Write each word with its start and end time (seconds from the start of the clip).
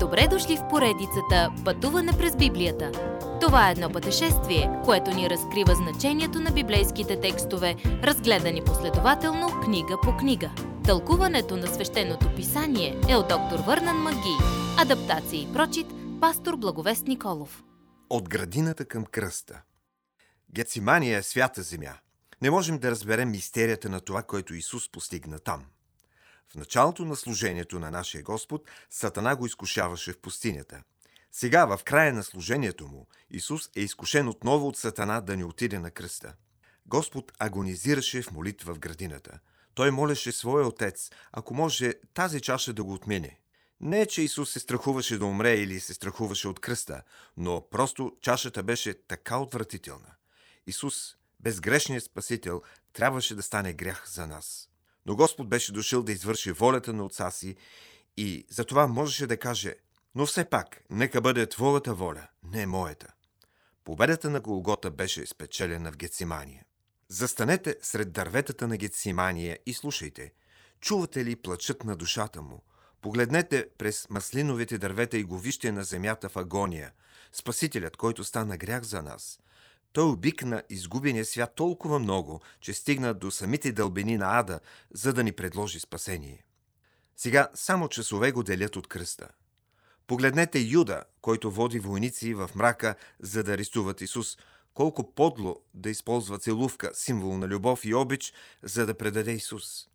Добре 0.00 0.28
дошли 0.30 0.56
в 0.56 0.68
поредицата 0.68 1.52
Пътуване 1.64 2.12
през 2.12 2.36
Библията. 2.36 2.92
Това 3.40 3.68
е 3.68 3.72
едно 3.72 3.90
пътешествие, 3.92 4.70
което 4.84 5.10
ни 5.10 5.30
разкрива 5.30 5.74
значението 5.74 6.40
на 6.40 6.50
библейските 6.50 7.20
текстове, 7.20 7.76
разгледани 7.84 8.64
последователно 8.64 9.60
книга 9.64 9.96
по 10.02 10.16
книга. 10.16 10.50
Тълкуването 10.84 11.56
на 11.56 11.66
свещеното 11.66 12.34
писание 12.36 13.00
е 13.08 13.16
от 13.16 13.28
доктор 13.28 13.58
Върнан 13.66 13.96
Маги. 13.96 14.36
Адаптация 14.78 15.42
и 15.42 15.52
прочит, 15.52 15.86
пастор 16.20 16.56
Благовест 16.56 17.06
Николов. 17.06 17.64
От 18.10 18.28
градината 18.28 18.84
към 18.84 19.04
кръста. 19.04 19.62
Гецимания 20.54 21.18
е 21.18 21.22
свята 21.22 21.62
земя. 21.62 21.94
Не 22.42 22.50
можем 22.50 22.78
да 22.78 22.90
разберем 22.90 23.30
мистерията 23.30 23.88
на 23.88 24.00
това, 24.00 24.22
което 24.22 24.54
Исус 24.54 24.92
постигна 24.92 25.38
там– 25.38 25.64
в 26.52 26.54
началото 26.54 27.04
на 27.04 27.16
служението 27.16 27.78
на 27.78 27.90
нашия 27.90 28.22
Господ, 28.22 28.62
Сатана 28.90 29.36
го 29.36 29.46
изкушаваше 29.46 30.12
в 30.12 30.20
пустинята. 30.20 30.82
Сега, 31.32 31.76
в 31.76 31.84
края 31.84 32.12
на 32.12 32.24
служението 32.24 32.88
му, 32.88 33.06
Исус 33.30 33.70
е 33.76 33.80
изкушен 33.80 34.28
отново 34.28 34.68
от 34.68 34.76
Сатана 34.76 35.20
да 35.20 35.36
не 35.36 35.44
отиде 35.44 35.78
на 35.78 35.90
кръста. 35.90 36.34
Господ 36.86 37.32
агонизираше 37.38 38.22
в 38.22 38.30
молитва 38.30 38.74
в 38.74 38.78
градината. 38.78 39.38
Той 39.74 39.90
молеше 39.90 40.32
своя 40.32 40.66
отец, 40.66 41.10
ако 41.32 41.54
може 41.54 41.94
тази 42.14 42.40
чаша 42.40 42.72
да 42.72 42.84
го 42.84 42.92
отмине. 42.92 43.40
Не, 43.80 44.06
че 44.06 44.22
Исус 44.22 44.52
се 44.52 44.58
страхуваше 44.58 45.18
да 45.18 45.24
умре 45.24 45.54
или 45.54 45.80
се 45.80 45.94
страхуваше 45.94 46.48
от 46.48 46.60
кръста, 46.60 47.02
но 47.36 47.68
просто 47.70 48.16
чашата 48.20 48.62
беше 48.62 49.06
така 49.08 49.38
отвратителна. 49.38 50.14
Исус, 50.66 51.16
безгрешният 51.40 52.04
Спасител, 52.04 52.62
трябваше 52.92 53.34
да 53.34 53.42
стане 53.42 53.72
грях 53.72 54.04
за 54.08 54.26
нас. 54.26 54.68
Но 55.08 55.16
Господ 55.16 55.48
беше 55.48 55.72
дошъл 55.72 56.02
да 56.02 56.12
извърши 56.12 56.52
волята 56.52 56.92
на 56.92 57.04
отца 57.04 57.30
си 57.30 57.56
и 58.16 58.46
затова 58.50 58.86
можеше 58.86 59.26
да 59.26 59.36
каже, 59.36 59.74
но 60.14 60.26
все 60.26 60.44
пак, 60.44 60.82
нека 60.90 61.20
бъде 61.20 61.46
Твоята 61.46 61.94
воля, 61.94 62.28
не 62.42 62.66
моята. 62.66 63.06
Победата 63.84 64.30
на 64.30 64.40
Голгота 64.40 64.90
беше 64.90 65.26
спечелена 65.26 65.92
в 65.92 65.96
Гецимания. 65.96 66.64
Застанете 67.08 67.76
сред 67.82 68.12
дърветата 68.12 68.68
на 68.68 68.76
Гецимания 68.76 69.58
и 69.66 69.74
слушайте. 69.74 70.32
Чувате 70.80 71.24
ли 71.24 71.36
плачът 71.36 71.84
на 71.84 71.96
душата 71.96 72.42
му? 72.42 72.62
Погледнете 73.00 73.68
през 73.78 74.06
маслиновите 74.10 74.78
дървета 74.78 75.18
и 75.18 75.24
го 75.24 75.38
вижте 75.38 75.72
на 75.72 75.84
земята 75.84 76.28
в 76.28 76.36
агония. 76.36 76.92
Спасителят, 77.32 77.96
който 77.96 78.24
стана 78.24 78.56
грях 78.56 78.82
за 78.82 79.02
нас. 79.02 79.40
Той 79.92 80.10
обикна 80.10 80.62
изгубения 80.70 81.24
свят 81.24 81.54
толкова 81.54 81.98
много, 81.98 82.40
че 82.60 82.74
стигна 82.74 83.14
до 83.14 83.30
самите 83.30 83.72
дълбини 83.72 84.16
на 84.16 84.38
ада, 84.38 84.60
за 84.90 85.12
да 85.12 85.24
ни 85.24 85.32
предложи 85.32 85.80
спасение. 85.80 86.44
Сега 87.16 87.48
само 87.54 87.88
часове 87.88 88.32
го 88.32 88.42
делят 88.42 88.76
от 88.76 88.86
кръста. 88.86 89.28
Погледнете 90.06 90.58
Юда, 90.58 91.04
който 91.20 91.50
води 91.50 91.78
войници 91.78 92.34
в 92.34 92.50
мрака, 92.54 92.94
за 93.20 93.44
да 93.44 93.52
арестуват 93.52 94.00
Исус. 94.00 94.38
Колко 94.74 95.14
подло 95.14 95.62
да 95.74 95.90
използва 95.90 96.38
целувка, 96.38 96.90
символ 96.94 97.38
на 97.38 97.48
любов 97.48 97.84
и 97.84 97.94
обич, 97.94 98.32
за 98.62 98.86
да 98.86 98.94
предаде 98.94 99.32
Исус. 99.32 99.88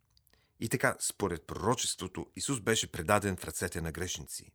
И 0.60 0.68
така, 0.68 0.96
според 1.00 1.46
пророчеството, 1.46 2.26
Исус 2.36 2.60
беше 2.60 2.92
предаден 2.92 3.36
в 3.36 3.44
ръцете 3.44 3.80
на 3.80 3.92
грешници. 3.92 4.52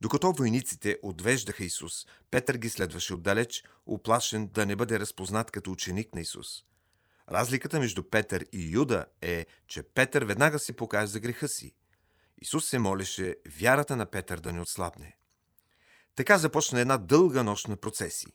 Докато 0.00 0.32
войниците 0.32 0.98
отвеждаха 1.02 1.64
Исус, 1.64 2.06
Петър 2.30 2.56
ги 2.56 2.68
следваше 2.68 3.14
отдалеч, 3.14 3.64
оплашен 3.86 4.46
да 4.46 4.66
не 4.66 4.76
бъде 4.76 5.00
разпознат 5.00 5.50
като 5.50 5.72
ученик 5.72 6.14
на 6.14 6.20
Исус. 6.20 6.64
Разликата 7.30 7.80
между 7.80 8.02
Петър 8.02 8.46
и 8.52 8.70
Юда 8.72 9.06
е, 9.22 9.46
че 9.66 9.82
Петър 9.82 10.24
веднага 10.24 10.58
се 10.58 10.72
покаже 10.72 11.06
за 11.06 11.20
греха 11.20 11.48
си. 11.48 11.74
Исус 12.42 12.68
се 12.68 12.78
молеше 12.78 13.36
вярата 13.58 13.96
на 13.96 14.06
Петър 14.06 14.40
да 14.40 14.52
не 14.52 14.60
отслабне. 14.60 15.16
Така 16.16 16.38
започна 16.38 16.80
една 16.80 16.98
дълга 16.98 17.42
нощ 17.42 17.68
на 17.68 17.76
процеси. 17.76 18.26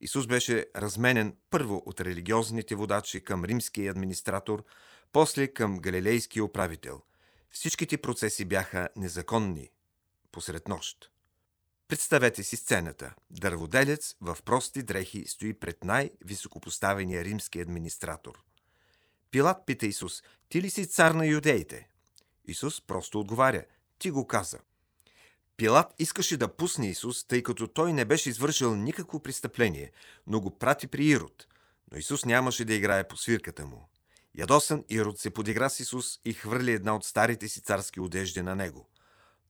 Исус 0.00 0.26
беше 0.26 0.66
разменен 0.76 1.36
първо 1.50 1.82
от 1.86 2.00
религиозните 2.00 2.74
водачи 2.74 3.24
към 3.24 3.44
римския 3.44 3.90
администратор, 3.90 4.64
после 5.12 5.48
към 5.48 5.78
галилейския 5.78 6.44
управител. 6.44 7.02
Всичките 7.50 7.98
процеси 7.98 8.44
бяха 8.44 8.88
незаконни, 8.96 9.70
посред 10.32 10.68
нощ. 10.68 11.10
Представете 11.90 12.42
си 12.42 12.56
сцената. 12.56 13.14
Дърводелец 13.30 14.16
в 14.20 14.38
прости 14.44 14.82
дрехи 14.82 15.24
стои 15.26 15.54
пред 15.54 15.84
най-високопоставения 15.84 17.24
римски 17.24 17.60
администратор. 17.60 18.42
Пилат 19.30 19.66
пита 19.66 19.86
Исус, 19.86 20.22
ти 20.48 20.62
ли 20.62 20.70
си 20.70 20.86
цар 20.86 21.10
на 21.10 21.26
юдеите? 21.26 21.88
Исус 22.44 22.80
просто 22.80 23.20
отговаря, 23.20 23.64
ти 23.98 24.10
го 24.10 24.26
каза. 24.26 24.58
Пилат 25.56 25.94
искаше 25.98 26.36
да 26.36 26.56
пусне 26.56 26.86
Исус, 26.86 27.24
тъй 27.24 27.42
като 27.42 27.68
той 27.68 27.92
не 27.92 28.04
беше 28.04 28.30
извършил 28.30 28.76
никакво 28.76 29.22
престъпление, 29.22 29.92
но 30.26 30.40
го 30.40 30.58
прати 30.58 30.86
при 30.86 31.06
Ирод. 31.06 31.46
Но 31.92 31.98
Исус 31.98 32.24
нямаше 32.24 32.64
да 32.64 32.74
играе 32.74 33.08
по 33.08 33.16
свирката 33.16 33.66
му. 33.66 33.88
Ядосан 34.38 34.84
Ирод 34.88 35.18
се 35.18 35.30
подигра 35.30 35.68
с 35.68 35.80
Исус 35.80 36.20
и 36.24 36.32
хвърли 36.32 36.72
една 36.72 36.96
от 36.96 37.04
старите 37.04 37.48
си 37.48 37.60
царски 37.60 38.00
одежди 38.00 38.42
на 38.42 38.56
него– 38.56 38.88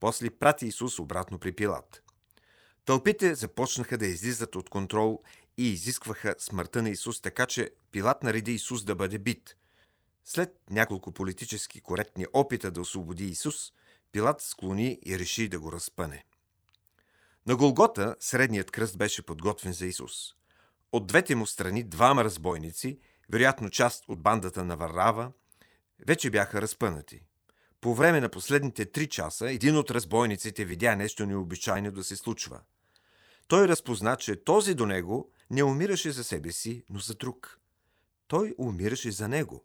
после 0.01 0.31
прати 0.31 0.67
Исус 0.67 0.99
обратно 0.99 1.39
при 1.39 1.53
Пилат. 1.53 2.03
Тълпите 2.85 3.35
започнаха 3.35 3.99
да 3.99 4.07
излизат 4.07 4.57
от 4.57 4.71
контрол 4.71 5.23
и 5.59 5.73
изискваха 5.73 6.35
смъртта 6.39 6.83
на 6.83 6.91
Исус, 6.91 7.21
така 7.21 7.47
че 7.47 7.71
Пилат 7.93 8.23
нареди 8.23 8.53
Исус 8.53 8.85
да 8.85 8.95
бъде 8.95 9.19
бит. 9.19 9.57
След 10.25 10.61
няколко 10.71 11.13
политически 11.13 11.81
коректни 11.81 12.27
опита 12.33 12.71
да 12.71 12.81
освободи 12.81 13.25
Исус, 13.25 13.73
Пилат 14.13 14.41
склони 14.41 14.99
и 15.07 15.19
реши 15.19 15.49
да 15.49 15.61
го 15.61 15.73
разпъне. 15.73 16.25
На 17.47 17.57
Голгота 17.57 18.17
средният 18.21 18.71
кръст 18.71 18.99
беше 18.99 19.23
подготвен 19.23 19.73
за 19.73 19.87
Исус. 19.87 20.35
От 20.93 21.07
двете 21.07 21.35
му 21.35 21.47
страни 21.47 21.85
двама 21.85 22.25
разбойници, 22.25 22.99
вероятно 23.33 23.71
част 23.71 24.05
от 24.09 24.23
бандата 24.23 24.65
на 24.65 24.77
Варава, 24.77 25.33
вече 26.07 26.31
бяха 26.31 26.63
разпънати. 26.63 27.23
По 27.81 27.95
време 27.95 28.21
на 28.21 28.29
последните 28.29 28.85
три 28.85 29.09
часа 29.09 29.51
един 29.51 29.77
от 29.77 29.91
разбойниците 29.91 30.65
видя 30.65 30.97
нещо 30.97 31.27
необичайно 31.27 31.91
да 31.91 32.05
се 32.05 32.17
случва. 32.17 32.61
Той 33.49 33.69
разпозна, 33.69 34.17
че 34.17 34.45
този 34.45 34.75
до 34.75 34.87
него 34.87 35.31
не 35.51 35.63
умираше 35.63 36.11
за 36.11 36.25
себе 36.25 36.53
си, 36.53 36.85
но 36.91 36.99
за 36.99 37.15
друг. 37.15 37.59
Той 38.29 38.55
умираше 38.59 39.11
за 39.11 39.29
него. 39.29 39.65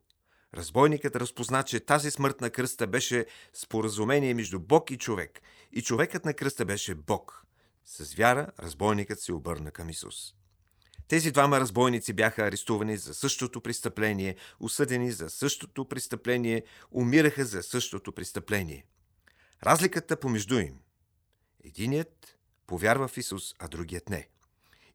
Разбойникът 0.54 1.16
разпозна, 1.16 1.64
че 1.64 1.80
тази 1.80 2.12
смърт 2.12 2.42
на 2.42 2.50
кръста 2.50 2.88
беше 2.88 3.26
споразумение 3.54 4.34
между 4.34 4.60
Бог 4.60 4.92
и 4.92 4.98
човек, 4.98 5.42
и 5.72 5.82
човекът 5.82 6.26
на 6.26 6.34
кръста 6.34 6.66
беше 6.66 6.96
Бог. 6.96 7.46
С 7.86 8.14
вяра 8.14 8.52
разбойникът 8.60 9.20
се 9.20 9.34
обърна 9.34 9.72
към 9.72 9.90
Исус. 9.90 10.34
Тези 11.08 11.32
двама 11.32 11.60
разбойници 11.60 12.14
бяха 12.14 12.44
арестувани 12.44 12.98
за 12.98 13.14
същото 13.14 13.62
престъпление, 13.62 14.36
осъдени 14.60 15.12
за 15.12 15.30
същото 15.30 15.86
престъпление, 15.86 16.64
умираха 16.92 17.46
за 17.46 17.64
същото 17.64 18.12
престъпление. 18.12 18.86
Разликата 19.64 20.20
помежду 20.20 20.60
им. 20.60 20.80
Единият 21.64 22.38
повярва 22.68 23.08
в 23.08 23.18
Исус, 23.18 23.54
а 23.60 23.68
другият 23.68 24.10
не. 24.10 24.28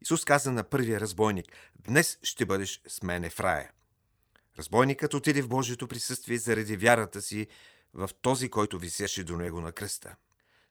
Исус 0.03 0.25
каза 0.25 0.53
на 0.53 0.65
първия 0.65 1.01
разбойник, 1.01 1.47
днес 1.79 2.19
ще 2.23 2.47
бъдеш 2.47 2.81
с 2.89 3.03
мене 3.03 3.31
в 3.31 3.41
рая. 3.41 3.71
Разбойникът 4.59 5.15
отиде 5.15 5.43
в 5.43 5.49
Божието 5.49 5.89
присъствие 5.89 6.39
заради 6.39 6.77
вярата 6.77 7.23
си 7.23 7.47
в 7.95 8.11
този, 8.23 8.49
който 8.49 8.79
висеше 8.79 9.25
до 9.25 9.37
него 9.37 9.61
на 9.61 9.73
кръста. 9.73 10.17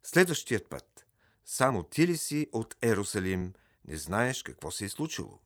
Следващият 0.04 0.70
път. 0.70 1.06
Само 1.46 1.84
ти 1.84 2.08
ли 2.08 2.18
си 2.18 2.48
от 2.52 2.76
Ерусалим– 2.82 3.54
не 3.88 3.98
знаеш 3.98 4.44
какво 4.44 4.72
се 4.72 4.86
е 4.86 4.90
случило. 4.90 5.40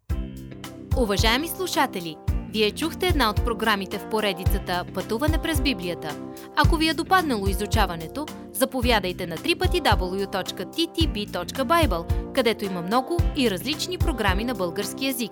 Уважаеми 0.97 1.47
слушатели, 1.47 2.17
вие 2.49 2.71
чухте 2.71 3.07
една 3.07 3.29
от 3.29 3.45
програмите 3.45 3.99
в 3.99 4.09
поредицата 4.09 4.85
Пътуване 4.93 5.41
през 5.41 5.61
Библията. 5.61 6.19
Ако 6.55 6.75
ви 6.75 6.89
е 6.89 6.93
допаднало 6.93 7.47
изучаването, 7.47 8.25
заповядайте 8.51 9.27
на 9.27 9.37
www.ttb.bible, 9.37 10.33
където 12.33 12.65
има 12.65 12.81
много 12.81 13.17
и 13.35 13.51
различни 13.51 13.97
програми 13.97 14.43
на 14.43 14.53
български 14.53 15.05
язик. 15.05 15.31